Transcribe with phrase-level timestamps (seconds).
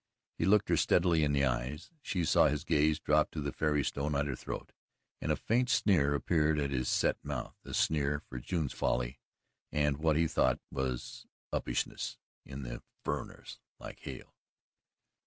[0.39, 1.91] He looked her steadily in the eyes.
[2.01, 4.71] She saw his gaze drop to the fairy stone at her throat,
[5.21, 9.19] and a faint sneer appeared at his set mouth a sneer for June's folly
[9.71, 12.17] and what he thought was uppishness
[12.47, 12.63] in
[13.05, 14.33] "furriners" like Hale.